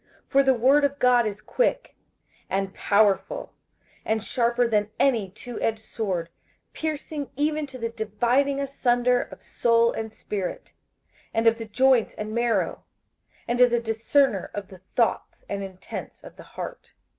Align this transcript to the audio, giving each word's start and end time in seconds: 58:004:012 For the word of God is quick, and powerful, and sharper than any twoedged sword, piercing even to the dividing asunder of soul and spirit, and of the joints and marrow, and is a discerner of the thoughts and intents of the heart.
58:004:012 0.29 0.31
For 0.31 0.41
the 0.43 0.53
word 0.55 0.83
of 0.83 0.97
God 0.97 1.27
is 1.27 1.41
quick, 1.43 1.95
and 2.49 2.73
powerful, 2.73 3.53
and 4.03 4.23
sharper 4.23 4.67
than 4.67 4.89
any 4.99 5.29
twoedged 5.29 5.77
sword, 5.77 6.29
piercing 6.73 7.29
even 7.35 7.67
to 7.67 7.77
the 7.77 7.89
dividing 7.89 8.59
asunder 8.59 9.21
of 9.21 9.43
soul 9.43 9.91
and 9.91 10.11
spirit, 10.11 10.73
and 11.35 11.45
of 11.45 11.59
the 11.59 11.65
joints 11.65 12.15
and 12.15 12.33
marrow, 12.33 12.83
and 13.47 13.61
is 13.61 13.71
a 13.73 13.79
discerner 13.79 14.49
of 14.55 14.69
the 14.69 14.81
thoughts 14.95 15.43
and 15.47 15.61
intents 15.63 16.23
of 16.23 16.35
the 16.35 16.41
heart. 16.57 16.93